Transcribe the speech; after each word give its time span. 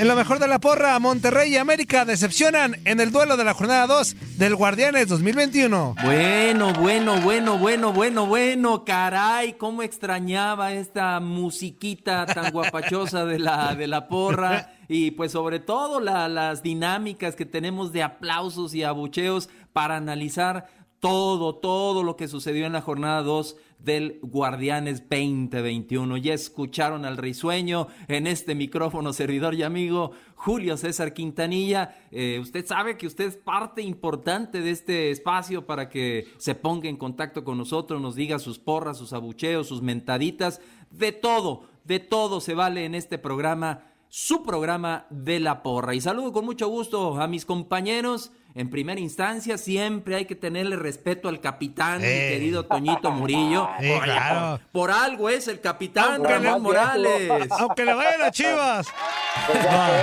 En 0.00 0.08
lo 0.08 0.16
mejor 0.16 0.38
de 0.38 0.48
la 0.48 0.58
porra, 0.58 0.98
Monterrey 0.98 1.52
y 1.52 1.56
América 1.58 2.06
decepcionan 2.06 2.74
en 2.86 3.00
el 3.00 3.12
duelo 3.12 3.36
de 3.36 3.44
la 3.44 3.52
jornada 3.52 3.86
2 3.86 4.16
del 4.38 4.54
Guardianes 4.56 5.08
2021. 5.08 5.94
Bueno, 6.02 6.72
bueno, 6.72 7.20
bueno, 7.20 7.58
bueno, 7.58 7.92
bueno, 7.92 8.24
bueno, 8.26 8.84
caray, 8.86 9.52
cómo 9.58 9.82
extrañaba 9.82 10.72
esta 10.72 11.20
musiquita 11.20 12.24
tan 12.24 12.50
guapachosa 12.52 13.26
de 13.26 13.40
la, 13.40 13.74
de 13.74 13.86
la 13.88 14.08
porra 14.08 14.72
y 14.88 15.10
pues 15.10 15.32
sobre 15.32 15.60
todo 15.60 16.00
la- 16.00 16.28
las 16.30 16.62
dinámicas 16.62 17.36
que 17.36 17.44
tenemos 17.44 17.92
de 17.92 18.02
aplausos 18.02 18.72
y 18.74 18.82
abucheos 18.84 19.50
para 19.74 19.96
analizar 19.96 20.66
todo, 21.00 21.56
todo 21.56 22.02
lo 22.04 22.16
que 22.16 22.26
sucedió 22.26 22.64
en 22.64 22.72
la 22.72 22.80
jornada 22.80 23.20
2 23.20 23.54
del 23.82 24.18
Guardianes 24.22 25.00
2021. 25.08 26.16
Ya 26.18 26.34
escucharon 26.34 27.04
al 27.04 27.16
risueño 27.16 27.88
en 28.08 28.26
este 28.26 28.54
micrófono, 28.54 29.12
servidor 29.12 29.54
y 29.54 29.62
amigo 29.62 30.12
Julio 30.34 30.76
César 30.76 31.12
Quintanilla. 31.12 31.96
Eh, 32.10 32.38
usted 32.40 32.66
sabe 32.66 32.96
que 32.96 33.06
usted 33.06 33.26
es 33.26 33.36
parte 33.36 33.82
importante 33.82 34.60
de 34.60 34.70
este 34.70 35.10
espacio 35.10 35.66
para 35.66 35.88
que 35.88 36.28
se 36.38 36.54
ponga 36.54 36.88
en 36.88 36.96
contacto 36.96 37.44
con 37.44 37.58
nosotros, 37.58 38.00
nos 38.00 38.14
diga 38.14 38.38
sus 38.38 38.58
porras, 38.58 38.98
sus 38.98 39.12
abucheos, 39.12 39.68
sus 39.68 39.82
mentaditas, 39.82 40.60
de 40.90 41.12
todo, 41.12 41.64
de 41.84 42.00
todo 42.00 42.40
se 42.40 42.54
vale 42.54 42.84
en 42.84 42.94
este 42.94 43.18
programa 43.18 43.84
su 44.08 44.42
programa 44.42 45.06
de 45.08 45.38
la 45.38 45.62
porra. 45.62 45.94
Y 45.94 46.00
saludo 46.00 46.32
con 46.32 46.44
mucho 46.44 46.68
gusto 46.68 47.20
a 47.20 47.28
mis 47.28 47.46
compañeros. 47.46 48.32
En 48.54 48.68
primera 48.68 48.98
instancia, 49.00 49.56
siempre 49.58 50.16
hay 50.16 50.24
que 50.24 50.34
tenerle 50.34 50.74
respeto 50.76 51.28
al 51.28 51.40
capitán, 51.40 51.98
mi 51.98 52.06
querido 52.06 52.64
Toñito 52.66 53.10
Murillo. 53.12 53.68
Sí, 53.80 53.88
Por- 53.92 54.02
claro. 54.04 54.60
Por 54.72 54.90
algo 54.90 55.28
es 55.28 55.46
el 55.46 55.60
capitán 55.60 56.14
Aunque 56.16 56.32
le- 56.32 56.38
Ramón 56.40 56.62
Morales. 56.62 57.30
Aunque 57.52 57.84
le 57.84 57.94
vayan 57.94 58.22
a 58.22 58.30
Chivas. 58.32 58.88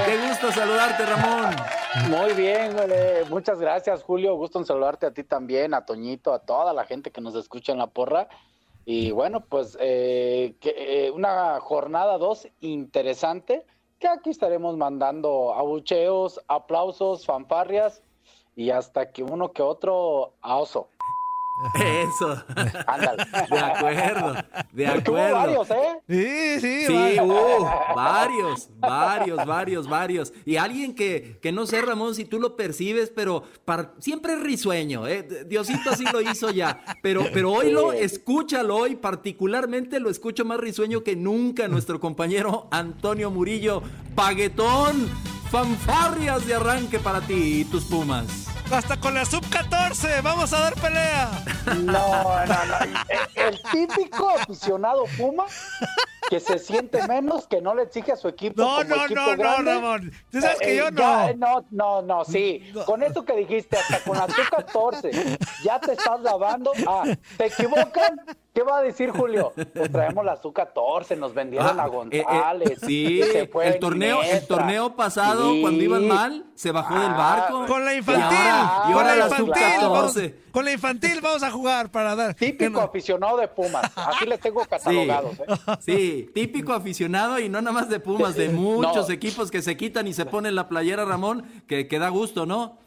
Qué 0.05 0.27
gusto 0.29 0.51
saludarte, 0.51 1.05
Ramón. 1.05 1.55
Muy 2.09 2.33
bien, 2.33 2.75
eh, 2.89 3.23
muchas 3.29 3.59
gracias, 3.59 4.01
Julio. 4.03 4.35
Gusto 4.35 4.59
en 4.59 4.65
saludarte 4.65 5.05
a 5.07 5.11
ti 5.11 5.23
también, 5.23 5.73
a 5.73 5.85
Toñito, 5.85 6.33
a 6.33 6.39
toda 6.39 6.73
la 6.73 6.85
gente 6.85 7.11
que 7.11 7.19
nos 7.21 7.35
escucha 7.35 7.73
en 7.73 7.79
la 7.79 7.87
porra. 7.87 8.27
Y 8.85 9.11
bueno, 9.11 9.41
pues 9.41 9.77
eh, 9.81 10.55
que, 10.61 10.73
eh, 11.07 11.11
una 11.11 11.59
jornada 11.59 12.17
dos 12.17 12.47
interesante, 12.61 13.65
que 13.99 14.07
aquí 14.07 14.29
estaremos 14.29 14.77
mandando 14.77 15.53
abucheos, 15.53 16.39
aplausos, 16.47 17.25
fanfarrias 17.25 18.01
y 18.57 18.71
hasta 18.71 19.11
que 19.11 19.23
uno 19.23 19.53
que 19.53 19.61
otro 19.61 20.33
a 20.41 20.57
oso. 20.57 20.89
Eso. 21.75 22.43
Ándale. 22.85 23.25
De 23.49 23.59
acuerdo, 23.59 24.35
de 24.71 24.87
acuerdo. 24.87 25.35
varios, 25.35 25.69
¿eh? 25.71 26.01
Sí, 26.07 26.59
sí. 26.59 26.85
Sí, 26.87 27.19
uh, 27.19 27.95
varios, 27.95 28.69
varios, 28.77 29.45
varios, 29.45 29.87
varios. 29.87 30.33
Y 30.45 30.57
alguien 30.57 30.93
que, 30.93 31.39
que 31.41 31.51
no 31.51 31.65
sé, 31.65 31.81
Ramón, 31.81 32.13
si 32.15 32.25
tú 32.25 32.39
lo 32.39 32.55
percibes, 32.55 33.11
pero 33.15 33.43
siempre 33.99 34.33
es 34.33 34.41
risueño, 34.41 35.07
¿eh? 35.07 35.45
Diosito 35.47 35.91
así 35.91 36.05
lo 36.11 36.21
hizo 36.21 36.51
ya. 36.51 36.83
Pero, 37.01 37.25
pero 37.33 37.51
hoy 37.53 37.71
lo, 37.71 37.91
escúchalo 37.91 38.75
hoy, 38.75 38.95
particularmente 38.95 39.99
lo 39.99 40.09
escucho 40.09 40.45
más 40.45 40.59
risueño 40.59 41.03
que 41.03 41.15
nunca, 41.15 41.67
nuestro 41.67 41.99
compañero 41.99 42.67
Antonio 42.71 43.31
Murillo. 43.31 43.81
Paguetón, 44.15 45.09
fanfarrias 45.49 46.45
de 46.45 46.55
arranque 46.55 46.99
para 46.99 47.21
ti 47.21 47.61
y 47.61 47.65
tus 47.65 47.85
pumas. 47.85 48.46
Hasta 48.71 48.97
con 48.99 49.13
la 49.13 49.25
sub-14. 49.25 50.21
Vamos 50.21 50.51
a 50.53 50.59
dar 50.59 50.75
pelea. 50.75 51.29
No, 51.77 52.45
no, 52.45 52.65
no. 52.65 52.77
El, 53.09 53.53
el 53.53 53.61
típico 53.71 54.29
aficionado 54.29 55.05
Puma 55.17 55.45
que 56.29 56.39
se 56.41 56.59
siente 56.59 57.07
menos, 57.07 57.47
que 57.47 57.61
no 57.61 57.73
le 57.73 57.83
exige 57.83 58.11
a 58.11 58.15
su 58.17 58.27
equipo. 58.27 58.61
No, 58.61 58.77
como 58.77 58.95
no, 58.95 59.05
equipo 59.05 59.21
no, 59.21 59.27
no, 59.27 59.37
grande. 59.37 59.73
Ramón. 59.73 60.11
Tú 60.29 60.41
sabes 60.41 60.59
que 60.59 60.73
Eh, 60.73 60.77
yo 60.77 60.89
ya, 60.89 61.33
no. 61.33 61.37
no, 61.37 61.65
no, 61.71 62.01
no, 62.01 62.25
sí. 62.25 62.71
Con 62.85 63.01
eso 63.03 63.23
que 63.23 63.37
dijiste, 63.37 63.77
hasta 63.77 64.01
con 64.01 64.17
la 64.17 64.27
Su-14, 64.27 65.37
ya 65.63 65.79
te 65.79 65.93
estás 65.93 66.19
lavando. 66.21 66.73
Ah, 66.85 67.03
¿te 67.37 67.45
equivocan? 67.45 68.19
¿Qué 68.57 68.63
va 68.63 68.79
a 68.79 68.81
decir 68.81 69.11
Julio? 69.11 69.53
Pues 69.55 69.91
traemos 69.91 70.25
la 70.25 70.35
Su-14, 70.35 71.15
nos 71.15 71.31
vendieron 71.35 71.79
Ah, 71.79 71.83
a 71.83 71.85
eh, 71.85 71.89
González. 71.91 72.71
eh, 72.71 72.85
sí, 72.87 73.21
se 73.31 73.45
fue 73.45 73.67
el 73.67 73.77
torneo, 73.77 74.23
el 74.23 74.47
torneo 74.47 74.95
pasado, 74.95 75.51
Sí. 75.53 75.61
cuando 75.61 75.83
iban 75.83 76.07
mal, 76.07 76.43
se 76.55 76.71
bajó 76.71 76.99
del 76.99 77.11
barco. 77.11 77.67
Con 77.67 77.85
la 77.85 77.93
Y 77.93 77.97
infantil. 77.97 78.23
ahora- 78.25 78.89
y 78.89 78.93
con 78.93 79.03
la 79.05 79.15
la 79.15 79.23
infantil. 79.25 79.45
sub-14. 79.53 79.89
Vamos, 79.91 80.51
con 80.51 80.65
la 80.65 80.71
infantil 80.71 81.21
vamos 81.21 81.43
a 81.43 81.51
jugar 81.51 81.91
para 81.91 82.15
dar. 82.15 82.33
Típico 82.33 82.71
no- 82.71 82.79
aficionado 82.81 83.37
de 83.37 83.47
Pumas. 83.47 83.91
Así 83.95 84.25
les 84.25 84.39
tengo 84.39 84.65
catalogados. 84.65 85.39
¿eh? 85.39 85.45
Sí, 85.81 86.31
típico 86.33 86.73
aficionado 86.73 87.37
y 87.39 87.49
no 87.49 87.61
nada 87.61 87.73
más 87.73 87.89
de 87.89 87.99
Pumas, 87.99 88.33
de 88.33 88.49
muchos 88.49 89.07
No. 89.07 89.13
equipos 89.13 89.51
que 89.51 89.61
se 89.61 89.77
quitan 89.77 90.07
y 90.07 90.13
se 90.15 90.25
ponen 90.25 90.55
la 90.55 90.67
playera, 90.67 91.05
Ramón, 91.05 91.43
que, 91.67 91.87
que 91.87 91.99
da 91.99 92.09
gusto, 92.09 92.47
¿no? 92.47 92.79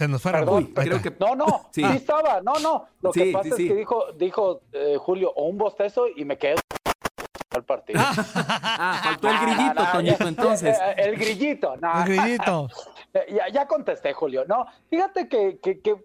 Se 0.00 0.08
nos 0.08 0.22
fue 0.22 0.32
Perdón, 0.32 0.64
creo 0.74 1.02
que- 1.02 1.14
No, 1.20 1.34
no, 1.36 1.66
Sí. 1.72 1.84
sí, 1.84 1.96
estaba, 1.96 2.40
no, 2.40 2.54
no. 2.54 2.86
Lo 3.02 3.12
Sí, 3.12 3.24
que 3.24 3.32
pasa 3.32 3.54
sí, 3.54 3.64
es 3.64 3.68
que 3.68 3.74
dijo, 3.76 4.12
dijo 4.12 4.62
eh, 4.72 4.96
Julio, 4.98 5.30
o 5.36 5.44
un 5.44 5.58
bostezo 5.58 6.06
y 6.16 6.24
me 6.24 6.38
quedé 6.38 6.54
al 7.50 7.64
partido. 7.64 8.00
Ah, 8.02 8.98
faltó 9.04 9.28
el 9.28 9.34
no, 9.34 9.42
grillito, 9.42 9.74
no, 9.74 9.92
Toñito, 9.92 10.18
ya- 10.24 10.28
entonces. 10.28 10.78
eh, 10.78 10.94
El 10.96 11.16
grillito, 11.18 11.76
no. 11.76 12.02
El 12.02 12.16
grillito. 12.16 12.68
Ya, 13.28 13.48
ya 13.52 13.66
contesté, 13.66 14.14
Julio. 14.14 14.46
No, 14.48 14.64
fíjate 14.88 15.28
que, 15.28 15.58
que- 15.58 15.80
que, 15.80 16.02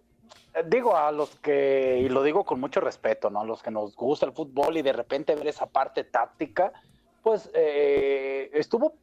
digo 0.66 0.98
a 0.98 1.14
los 1.14 1.30
que, 1.38 2.00
y 2.04 2.10
lo 2.10 2.22
digo 2.22 2.44
con 2.44 2.60
mucho 2.60 2.82
respeto, 2.82 3.30
¿no? 3.30 3.40
A 3.40 3.46
los 3.46 3.64
que 3.64 3.72
nos 3.72 3.96
gusta 3.96 4.26
el 4.26 4.34
fútbol 4.34 4.76
y 4.76 4.82
de 4.82 4.92
repente 4.92 5.36
ver 5.36 5.48
esa 5.48 5.68
parte 5.68 6.04
táctica, 6.04 6.74
pues 7.24 7.50
eh, 7.54 8.50
estuvo 8.54 8.94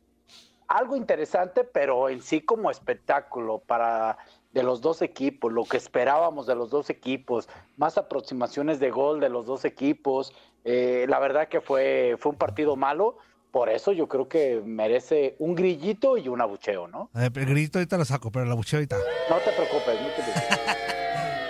algo 0.68 0.96
interesante, 0.96 1.64
pero 1.64 2.10
en 2.10 2.20
sí 2.20 2.42
como 2.42 2.70
espectáculo 2.70 3.58
para 3.58 4.18
de 4.52 4.62
los 4.62 4.80
dos 4.80 5.02
equipos, 5.02 5.52
lo 5.52 5.64
que 5.64 5.76
esperábamos 5.76 6.46
de 6.46 6.54
los 6.54 6.70
dos 6.70 6.90
equipos, 6.90 7.48
más 7.76 7.96
aproximaciones 7.98 8.80
de 8.80 8.90
gol 8.90 9.20
de 9.20 9.28
los 9.28 9.46
dos 9.46 9.64
equipos. 9.64 10.32
eh, 10.64 11.06
la 11.08 11.18
verdad 11.18 11.48
que 11.48 11.60
fue, 11.60 12.16
fue 12.18 12.32
un 12.32 12.38
partido 12.38 12.76
malo, 12.76 13.16
por 13.50 13.68
eso 13.68 13.92
yo 13.92 14.08
creo 14.08 14.28
que 14.28 14.62
merece 14.64 15.36
un 15.38 15.54
grillito 15.54 16.16
y 16.16 16.28
un 16.28 16.40
abucheo, 16.40 16.88
¿no? 16.88 17.10
El 17.14 17.30
grillito 17.30 17.78
ahorita 17.78 17.98
lo 17.98 18.04
saco, 18.04 18.30
pero 18.30 18.46
la 18.46 18.54
bucheo 18.54 18.78
ahorita. 18.78 18.96
No 19.28 19.36
te 19.36 19.50
preocupes, 19.52 20.00
no 20.00 20.08
te 20.08 20.22
preocupes. 20.22 20.76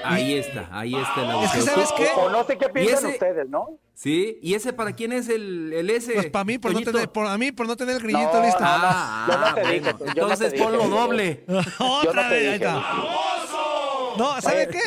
Ahí 0.05 0.35
está, 0.35 0.69
ahí 0.73 0.95
está 0.95 1.23
el 1.23 1.45
Es 1.45 1.51
que. 1.53 1.61
¿sabes 1.63 1.93
qué? 1.97 2.09
O 2.17 2.29
no 2.31 2.45
sé 2.45 2.59
qué 2.59 2.69
piensan 2.69 2.99
ese- 2.99 3.09
ustedes, 3.09 3.49
¿no? 3.49 3.79
Sí, 3.95 4.39
¿y 4.43 4.55
ese 4.55 4.73
para 4.73 4.93
quién 4.93 5.13
es 5.13 5.29
el, 5.29 5.73
el 5.73 5.89
ese? 5.91 6.15
Pues 6.15 6.31
para 6.31 6.45
mí, 6.45 6.59
por 6.59 6.73
no, 6.73 6.81
tener, 6.81 7.09
por, 7.11 7.27
a 7.27 7.39
mí, 7.39 7.53
por 7.53 7.67
no 7.67 7.77
tener 7.77 7.97
el 7.97 8.03
grillito 8.03 8.33
No, 8.35 8.43
listo. 8.45 8.61
no, 8.61 8.79
no. 8.79 8.85
Ah, 8.85 9.27
Yo 9.31 9.39
no 9.39 9.55
te 9.55 9.61
bueno, 9.61 9.73
dije, 9.73 9.93
yo 10.01 10.05
no 10.07 10.11
entonces 10.23 10.53
dije. 10.53 10.65
ponlo 10.65 10.89
doble. 10.89 11.45
Otra 11.79 12.23
no 12.25 12.31
vez, 12.31 12.49
ahí 12.49 12.55
está. 12.55 12.83
No, 14.19 14.41
¿sabe 14.41 14.57
Oye, 14.67 14.69
qué? 14.69 14.81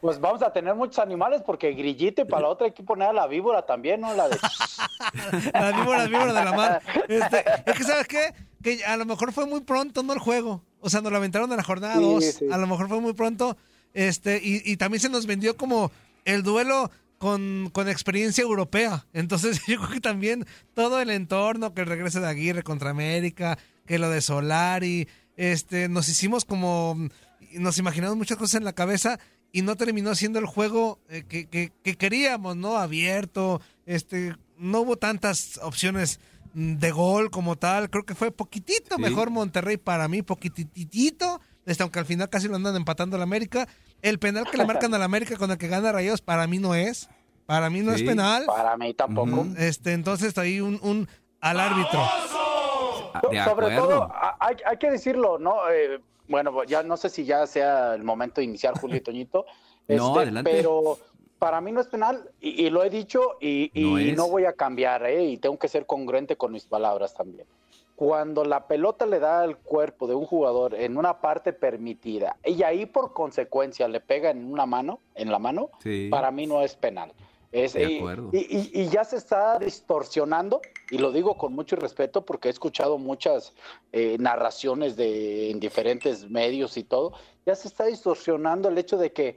Pues 0.00 0.20
vamos 0.20 0.42
a 0.42 0.52
tener 0.52 0.74
muchos 0.74 0.98
animales 0.98 1.42
porque 1.44 1.72
grillito 1.72 2.22
y 2.22 2.24
para 2.26 2.42
la 2.42 2.48
otra 2.48 2.66
hay 2.66 2.72
que 2.72 2.82
poner 2.82 3.08
a 3.08 3.12
la 3.12 3.26
víbora 3.26 3.62
también, 3.64 4.00
¿no? 4.02 4.14
La 4.14 4.28
de... 4.28 4.36
Las 5.52 5.74
víboras, 5.76 6.08
víboras 6.08 6.34
de 6.34 6.44
la 6.44 6.52
mar. 6.52 6.82
Este, 7.08 7.44
es 7.66 7.76
que, 7.78 7.84
¿sabes 7.84 8.06
qué? 8.06 8.34
Que 8.62 8.84
a 8.84 8.96
lo 8.96 9.04
mejor 9.06 9.32
fue 9.32 9.46
muy 9.46 9.60
pronto, 9.60 10.02
¿no? 10.02 10.12
El 10.12 10.18
juego. 10.18 10.62
O 10.80 10.90
sea, 10.90 11.00
nos 11.00 11.10
lo 11.10 11.18
aventaron 11.18 11.50
en 11.50 11.56
la 11.56 11.62
jornada 11.64 11.94
Sí, 11.96 12.00
2. 12.02 12.24
sí. 12.24 12.46
A 12.52 12.58
lo 12.58 12.66
mejor 12.66 12.88
fue 12.88 13.00
muy 13.00 13.14
pronto. 13.14 13.56
Este, 13.96 14.40
y, 14.44 14.60
y 14.70 14.76
también 14.76 15.00
se 15.00 15.08
nos 15.08 15.24
vendió 15.26 15.56
como 15.56 15.90
el 16.26 16.42
duelo 16.42 16.90
con, 17.16 17.70
con 17.72 17.88
experiencia 17.88 18.42
europea. 18.42 19.06
Entonces, 19.14 19.62
yo 19.66 19.78
creo 19.78 19.90
que 19.90 20.00
también 20.00 20.44
todo 20.74 21.00
el 21.00 21.08
entorno, 21.08 21.72
que 21.72 21.80
el 21.80 21.86
regreso 21.86 22.20
de 22.20 22.28
Aguirre 22.28 22.62
contra 22.62 22.90
América, 22.90 23.58
que 23.86 23.98
lo 23.98 24.10
de 24.10 24.20
Solari, 24.20 25.08
este, 25.36 25.88
nos 25.88 26.08
hicimos 26.10 26.44
como. 26.44 27.08
Nos 27.54 27.78
imaginamos 27.78 28.18
muchas 28.18 28.36
cosas 28.36 28.56
en 28.56 28.64
la 28.64 28.74
cabeza 28.74 29.18
y 29.50 29.62
no 29.62 29.76
terminó 29.76 30.14
siendo 30.14 30.38
el 30.40 30.46
juego 30.46 31.00
eh, 31.08 31.24
que, 31.26 31.46
que- 31.48 31.72
que 31.82 31.94
queríamos, 31.96 32.54
¿no? 32.56 32.76
Abierto, 32.76 33.62
este, 33.86 34.36
no 34.58 34.80
hubo 34.80 34.96
tantas 34.96 35.58
opciones 35.62 36.20
de 36.52 36.90
gol 36.90 37.30
como 37.30 37.56
tal. 37.56 37.88
Creo 37.88 38.04
que 38.04 38.14
fue 38.14 38.30
poquitito 38.30 38.96
Sí. 38.96 39.00
mejor 39.00 39.30
Monterrey 39.30 39.78
para 39.78 40.06
mí, 40.08 40.20
poquititito, 40.22 41.40
este, 41.64 41.82
aunque 41.82 41.98
al 41.98 42.06
final 42.06 42.28
casi 42.28 42.48
lo 42.48 42.56
andan 42.56 42.76
empatando 42.76 43.16
al 43.16 43.22
América. 43.22 43.68
El 44.08 44.18
penal 44.18 44.44
que 44.50 44.56
le 44.56 44.64
marcan 44.66 44.92
al 44.94 45.02
América 45.02 45.36
con 45.36 45.50
el 45.50 45.58
que 45.58 45.68
gana 45.68 45.90
Rayos 45.92 46.20
para 46.22 46.46
mí 46.46 46.58
no 46.58 46.74
es. 46.74 47.08
Para 47.46 47.70
mí 47.70 47.80
no 47.80 47.92
Sí. 47.94 48.02
es 48.02 48.08
penal. 48.08 48.44
Para 48.46 48.76
mí 48.76 48.92
tampoco. 48.94 49.40
Ujú. 49.42 49.54
Este, 49.58 49.92
entonces 49.92 50.36
ahí 50.38 50.60
un, 50.60 50.78
un 50.82 51.08
al 51.40 51.60
árbitro. 51.60 52.00
Ah, 53.14 53.20
De 53.30 53.44
Sobre 53.44 53.74
todo, 53.76 54.02
a- 54.04 54.36
hay, 54.40 54.56
hay 54.66 54.76
que 54.78 54.90
decirlo, 54.90 55.38
¿no? 55.38 55.68
Eh, 55.70 56.00
bueno, 56.28 56.64
ya 56.64 56.82
no 56.82 56.96
sé 56.96 57.08
si 57.08 57.24
ya 57.24 57.46
sea 57.46 57.94
el 57.94 58.02
momento 58.04 58.40
de 58.40 58.44
iniciar, 58.44 58.78
Julio 58.78 58.96
y 58.96 59.00
Toñito. 59.00 59.44
No, 59.88 60.08
este, 60.08 60.20
adelante. 60.22 60.50
Pero 60.50 60.98
para 61.38 61.60
mí 61.60 61.70
no 61.70 61.80
es 61.80 61.86
penal 61.86 62.28
y, 62.40 62.66
y 62.66 62.70
lo 62.70 62.82
he 62.82 62.90
dicho 62.90 63.36
y, 63.40 63.70
y 63.72 63.84
No 63.84 63.98
es. 63.98 64.16
no 64.16 64.28
voy 64.28 64.44
a 64.46 64.52
cambiar, 64.52 65.06
¿eh? 65.06 65.24
Y 65.26 65.36
tengo 65.36 65.56
que 65.60 65.68
ser 65.68 65.86
congruente 65.86 66.36
con 66.36 66.50
mis 66.50 66.64
palabras 66.64 67.14
también. 67.14 67.46
Cuando 67.96 68.44
la 68.44 68.66
pelota 68.68 69.06
le 69.06 69.18
da 69.18 69.40
al 69.40 69.56
cuerpo 69.56 70.06
de 70.06 70.14
un 70.14 70.26
jugador 70.26 70.74
en 70.74 70.98
una 70.98 71.20
parte 71.22 71.54
permitida 71.54 72.36
y 72.44 72.62
ahí 72.62 72.84
por 72.84 73.14
consecuencia 73.14 73.88
le 73.88 74.00
pega 74.00 74.28
en 74.30 74.52
una 74.52 74.66
mano, 74.66 75.00
en 75.14 75.30
la 75.32 75.38
mano, 75.38 75.70
Sí. 75.82 76.08
para 76.10 76.30
mí 76.30 76.46
no 76.46 76.60
es 76.62 76.76
penal. 76.76 77.12
Es, 77.52 77.72
De 77.72 77.96
acuerdo. 77.96 78.28
y, 78.32 78.38
y- 78.38 78.70
y 78.82 78.88
ya 78.90 79.02
se 79.04 79.16
está 79.16 79.58
distorsionando, 79.58 80.60
y 80.90 80.98
lo 80.98 81.10
digo 81.10 81.38
con 81.38 81.54
mucho 81.54 81.74
respeto 81.76 82.22
porque 82.26 82.48
he 82.48 82.50
escuchado 82.50 82.98
muchas 82.98 83.54
eh, 83.92 84.18
narraciones 84.20 84.94
de, 84.96 85.50
en 85.50 85.58
diferentes 85.58 86.28
medios 86.28 86.76
y 86.76 86.84
todo, 86.84 87.14
ya 87.46 87.54
se 87.54 87.68
está 87.68 87.86
distorsionando 87.86 88.68
el 88.68 88.76
hecho 88.76 88.98
de 88.98 89.10
que 89.12 89.28
eh, 89.28 89.36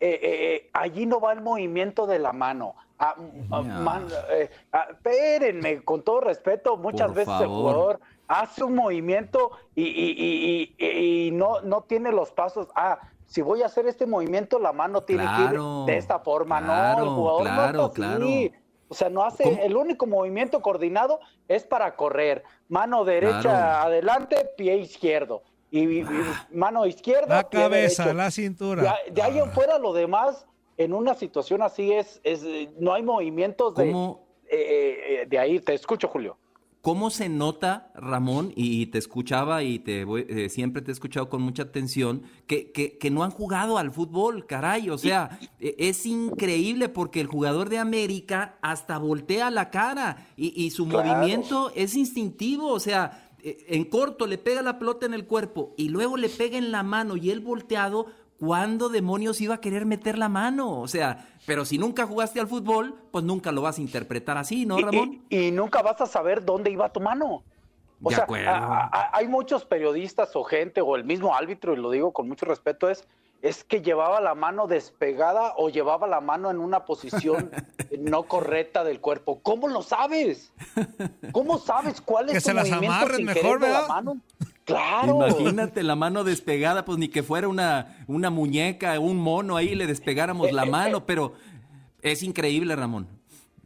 eh, 0.00 0.18
eh, 0.22 0.70
allí 0.72 1.06
no 1.06 1.20
va 1.20 1.32
el 1.32 1.42
movimiento 1.42 2.06
de 2.08 2.18
la 2.18 2.32
mano. 2.32 2.74
Ah, 3.02 3.14
ah, 3.50 3.62
man- 3.62 4.08
eh, 4.30 4.50
ah, 4.72 4.88
espérenme, 4.90 5.82
con 5.82 6.02
todo 6.02 6.20
respeto, 6.20 6.76
muchas 6.76 7.08
Por 7.08 7.16
veces 7.16 7.34
el 7.40 7.46
jugador 7.48 7.98
hace 8.28 8.62
un 8.62 8.74
movimiento 8.74 9.52
y, 9.74 9.84
y- 9.84 10.14
y- 10.18 10.74
y- 10.78 11.26
y 11.26 11.30
no, 11.30 11.62
no 11.62 11.80
tiene 11.84 12.12
los 12.12 12.30
pasos. 12.30 12.68
Ah, 12.76 12.98
si 13.24 13.40
voy 13.40 13.62
a 13.62 13.66
hacer 13.66 13.86
este 13.86 14.04
movimiento, 14.06 14.58
la 14.58 14.72
mano 14.72 15.00
tiene 15.02 15.22
Claro, 15.22 15.38
que 15.48 15.54
ir 15.54 15.94
de 15.94 15.96
esta 15.98 16.18
forma. 16.18 16.60
no, 16.60 16.66
claro, 16.66 17.02
el 17.04 17.08
jugador 17.08 17.42
claro, 17.44 17.72
no 17.78 17.86
está 17.86 17.94
claro. 17.94 18.24
así. 18.24 18.52
O 18.88 18.94
sea, 18.94 19.08
no 19.08 19.22
hace, 19.24 19.44
¿Cómo? 19.44 19.62
el 19.62 19.76
único 19.76 20.06
movimiento 20.06 20.60
coordinado 20.60 21.20
es 21.48 21.64
para 21.64 21.96
correr. 21.96 22.42
Mano 22.68 23.04
derecha 23.04 23.40
Claro. 23.40 23.86
adelante, 23.86 24.50
pie 24.58 24.76
izquierdo. 24.76 25.42
Y, 25.70 25.84
y- 25.88 26.00
y 26.00 26.06
mano 26.56 26.84
izquierda, 26.84 27.36
La 27.36 27.44
cabeza, 27.44 28.02
derecho. 28.02 28.18
la 28.18 28.30
cintura. 28.30 28.82
De, 28.82 28.88
ahí- 28.88 29.10
de 29.12 29.22
ahí 29.22 29.38
en 29.38 29.50
fuera 29.52 29.78
lo 29.78 29.92
demás, 29.94 30.44
en 30.80 30.94
una 30.94 31.14
situación 31.14 31.60
así 31.62 31.92
es, 31.92 32.20
es 32.24 32.42
eh, 32.42 32.70
no 32.78 32.94
hay 32.94 33.02
movimientos 33.02 33.74
de, 33.74 33.86
¿Cómo, 33.92 34.26
eh, 34.50 35.20
eh, 35.22 35.26
de 35.28 35.38
ahí. 35.38 35.60
Te 35.60 35.74
escucho, 35.74 36.08
Julio. 36.08 36.38
¿Cómo 36.80 37.10
se 37.10 37.28
nota, 37.28 37.92
Ramón, 37.94 38.54
y 38.56 38.86
te 38.86 38.96
escuchaba 38.96 39.62
y 39.62 39.78
te 39.80 40.04
voy- 40.06 40.24
eh, 40.30 40.48
siempre 40.48 40.80
te 40.80 40.90
he 40.90 40.94
escuchado 40.94 41.28
con 41.28 41.42
mucha 41.42 41.64
atención, 41.64 42.22
que, 42.46 42.72
que, 42.72 42.96
que 42.96 43.10
no 43.10 43.22
han 43.22 43.30
jugado 43.30 43.76
al 43.76 43.90
fútbol, 43.90 44.46
caray? 44.46 44.88
O 44.88 44.96
sea, 44.96 45.38
e- 45.60 45.74
es 45.78 46.06
increíble 46.06 46.88
porque 46.88 47.20
el 47.20 47.26
jugador 47.26 47.68
de 47.68 47.76
América 47.76 48.56
hasta 48.62 48.96
voltea 48.96 49.50
la 49.50 49.68
cara 49.68 50.26
y, 50.38 50.64
y 50.64 50.70
su 50.70 50.88
Claro. 50.88 51.06
movimiento 51.14 51.70
es 51.74 51.94
instintivo, 51.94 52.68
o 52.72 52.80
sea, 52.80 53.28
eh, 53.42 53.58
en 53.68 53.84
corto 53.84 54.26
le 54.26 54.38
pega 54.38 54.62
la 54.62 54.78
pelota 54.78 55.04
en 55.04 55.12
el 55.12 55.26
cuerpo 55.26 55.74
y 55.76 55.90
luego 55.90 56.16
le 56.16 56.30
pega 56.30 56.56
en 56.56 56.72
la 56.72 56.82
mano 56.82 57.18
y 57.18 57.30
él 57.30 57.40
volteado. 57.40 58.06
¿Cuándo 58.40 58.88
demonios 58.88 59.40
iba 59.40 59.54
a 59.56 59.60
querer 59.60 59.86
meter 59.86 60.18
la 60.18 60.28
mano? 60.28 60.80
O 60.80 60.88
sea, 60.88 61.28
pero 61.46 61.64
si 61.64 61.78
nunca 61.78 62.06
jugaste 62.06 62.40
al 62.40 62.48
fútbol, 62.48 62.94
pues 63.12 63.24
nunca 63.24 63.52
lo 63.52 63.62
vas 63.62 63.78
a 63.78 63.80
interpretar 63.82 64.36
así, 64.38 64.66
¿no, 64.66 64.78
Ramón? 64.78 65.22
Y, 65.28 65.46
y 65.46 65.50
nunca 65.52 65.82
vas 65.82 66.00
a 66.00 66.06
saber 66.06 66.44
dónde 66.44 66.70
iba 66.70 66.88
tu 66.92 67.00
mano. 67.00 67.42
O 68.02 68.08
De 68.08 68.14
sea, 68.16 68.24
acuerdo. 68.24 68.48
a- 68.50 68.88
a- 68.90 69.10
hay 69.12 69.28
muchos 69.28 69.64
periodistas 69.66 70.34
o 70.34 70.42
gente, 70.42 70.80
o 70.80 70.96
el 70.96 71.04
mismo 71.04 71.34
árbitro, 71.36 71.74
y 71.74 71.76
lo 71.76 71.90
digo 71.90 72.12
con 72.12 72.26
mucho 72.28 72.46
respeto, 72.46 72.88
es, 72.88 73.06
es 73.42 73.62
que 73.62 73.82
llevaba 73.82 74.20
la 74.22 74.34
mano 74.34 74.66
despegada 74.66 75.52
o 75.56 75.68
llevaba 75.68 76.06
la 76.06 76.20
mano 76.22 76.50
en 76.50 76.58
una 76.60 76.86
posición 76.86 77.50
no 77.98 78.22
correcta 78.22 78.84
del 78.84 79.00
cuerpo. 79.00 79.40
¿Cómo 79.42 79.68
lo 79.68 79.82
sabes? 79.82 80.50
¿Cómo 81.32 81.58
sabes 81.58 82.00
cuál 82.00 82.26
es 82.28 82.32
Que 82.32 82.40
tu 82.40 82.44
se 82.46 82.54
las 82.54 82.68
movimiento 82.70 82.96
amarren 82.96 83.16
sin 83.16 83.26
mejor, 83.26 83.60
la 83.60 83.86
mano? 83.86 84.16
Claro. 84.64 85.16
Imagínate 85.16 85.82
la 85.82 85.96
mano 85.96 86.22
despegada, 86.24 86.84
pues 86.84 86.98
ni 86.98 87.08
que 87.08 87.22
fuera 87.22 87.48
una, 87.48 88.04
una 88.06 88.30
muñeca, 88.30 88.98
un 89.00 89.16
mono 89.16 89.56
ahí, 89.56 89.74
le 89.74 89.86
despegáramos 89.86 90.52
la 90.52 90.64
mano, 90.64 91.06
pero 91.06 91.32
es 92.02 92.22
increíble, 92.22 92.76
Ramón. 92.76 93.08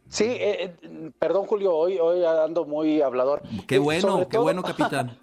Sí, 0.09 0.25
eh, 0.25 0.75
eh, 0.81 1.11
perdón 1.19 1.45
Julio, 1.45 1.75
hoy, 1.75 1.97
hoy 1.97 2.23
ando 2.23 2.65
muy 2.65 3.01
hablador. 3.01 3.41
Qué 3.67 3.75
Eh, 3.75 3.79
bueno, 3.79 4.27
qué 4.29 4.37
bueno, 4.37 4.63
capitán. 4.63 5.17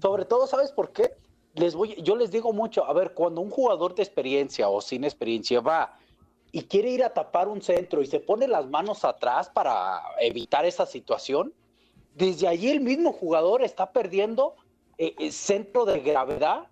Sobre 0.00 0.24
todo, 0.24 0.46
¿sabes 0.46 0.72
por 0.72 0.90
qué? 0.92 1.14
Les 1.54 1.74
voy, 1.74 1.94
yo 2.02 2.16
les 2.16 2.30
digo 2.30 2.52
mucho, 2.52 2.84
a 2.84 2.92
ver, 2.92 3.12
cuando 3.12 3.40
un 3.40 3.50
jugador 3.50 3.94
de 3.94 4.02
experiencia 4.02 4.68
o 4.68 4.80
sin 4.80 5.04
experiencia 5.04 5.60
va 5.60 5.96
y 6.50 6.62
quiere 6.62 6.90
ir 6.90 7.04
a 7.04 7.12
tapar 7.12 7.46
un 7.48 7.62
centro 7.62 8.02
y 8.02 8.06
se 8.06 8.20
pone 8.20 8.48
las 8.48 8.68
manos 8.68 9.04
atrás 9.04 9.50
para 9.50 10.00
evitar 10.20 10.64
esa 10.64 10.86
situación, 10.86 11.52
desde 12.14 12.48
allí 12.48 12.70
el 12.70 12.80
mismo 12.80 13.12
jugador 13.12 13.62
está 13.62 13.92
perdiendo 13.92 14.54
eh, 14.98 15.14
el 15.18 15.32
centro 15.32 15.84
de 15.84 16.00
gravedad 16.00 16.68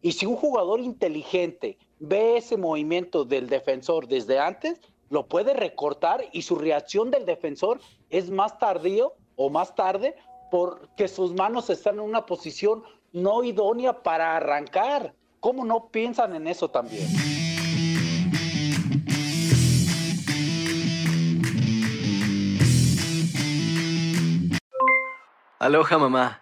y 0.00 0.12
si 0.12 0.26
un 0.26 0.36
jugador 0.36 0.80
inteligente 0.80 1.78
ve 2.00 2.36
ese 2.36 2.56
movimiento 2.56 3.24
del 3.24 3.48
defensor 3.48 4.08
desde 4.08 4.38
antes, 4.38 4.80
lo 5.10 5.26
puede 5.26 5.54
recortar 5.54 6.24
y 6.32 6.42
su 6.42 6.56
reacción 6.56 7.10
del 7.10 7.24
defensor 7.24 7.80
es 8.10 8.30
más 8.30 8.58
tardío 8.58 9.14
o 9.36 9.50
más 9.50 9.74
tarde 9.74 10.16
porque 10.50 11.06
sus 11.06 11.34
manos 11.34 11.70
están 11.70 11.94
en 11.94 12.00
una 12.00 12.26
posición 12.26 12.82
no 13.12 13.44
idónea 13.44 14.02
para 14.02 14.36
arrancar. 14.36 15.14
¿Cómo 15.38 15.64
no 15.64 15.88
piensan 15.88 16.34
en 16.34 16.46
eso 16.46 16.68
también? 16.68 17.08
Aloha 25.58 25.96
mamá, 25.96 26.41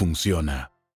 funciona. 0.01 0.70